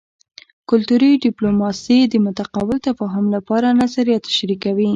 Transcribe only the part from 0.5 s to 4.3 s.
کلتوري ډیپلوماسي د متقابل تفاهم لپاره نظریات